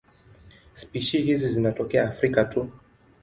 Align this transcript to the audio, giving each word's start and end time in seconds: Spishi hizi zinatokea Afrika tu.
Spishi 0.73 1.21
hizi 1.21 1.49
zinatokea 1.49 2.07
Afrika 2.07 2.45
tu. 2.49 2.71